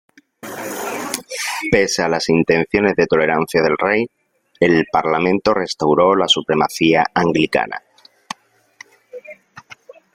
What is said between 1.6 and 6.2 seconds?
Pese a las intenciones de tolerancia del rey, el Parlamento restauró